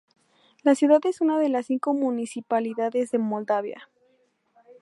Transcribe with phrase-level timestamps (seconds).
[0.63, 3.87] La ciudad es una de las cinco municipalidades de Moldavia.